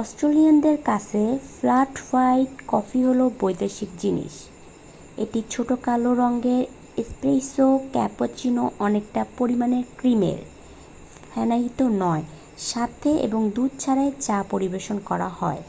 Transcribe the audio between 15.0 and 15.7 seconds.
করা হয়।